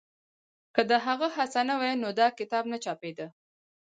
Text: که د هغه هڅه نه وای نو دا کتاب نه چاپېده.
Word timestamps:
که 0.75 0.81
د 0.89 0.91
هغه 1.05 1.27
هڅه 1.37 1.59
نه 1.69 1.75
وای 1.79 1.93
نو 2.03 2.09
دا 2.19 2.27
کتاب 2.39 2.63
نه 2.71 2.77
چاپېده. 2.83 3.27